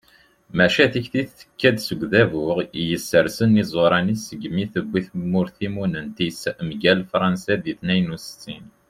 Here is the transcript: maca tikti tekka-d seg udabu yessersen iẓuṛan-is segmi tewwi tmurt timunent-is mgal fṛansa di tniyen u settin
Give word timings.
maca 0.57 0.85
tikti 0.93 1.21
tekka-d 1.39 1.77
seg 1.87 1.99
udabu 2.05 2.41
yessersen 2.89 3.51
iẓuṛan-is 3.61 4.21
segmi 4.27 4.65
tewwi 4.73 4.99
tmurt 5.07 5.53
timunent-is 5.59 6.41
mgal 6.67 6.99
fṛansa 7.11 7.53
di 7.63 7.73
tniyen 7.79 8.13
u 8.15 8.17
settin 8.25 8.65